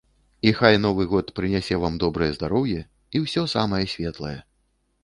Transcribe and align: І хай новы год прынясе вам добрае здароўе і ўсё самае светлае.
І 0.51 0.53
хай 0.59 0.77
новы 0.85 1.05
год 1.11 1.27
прынясе 1.41 1.79
вам 1.83 2.01
добрае 2.05 2.31
здароўе 2.39 2.77
і 2.81 3.17
ўсё 3.27 3.47
самае 3.57 3.85
светлае. 3.95 4.35